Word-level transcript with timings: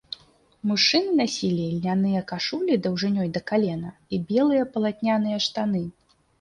Мужчыны 0.69 1.11
насілі 1.21 1.67
ільняныя 1.73 2.23
кашулі 2.33 2.79
даўжынёй 2.87 3.29
да 3.37 3.45
калена 3.53 3.95
і 4.15 4.23
белыя 4.33 4.63
палатняныя 4.75 5.37
штаны. 5.49 5.87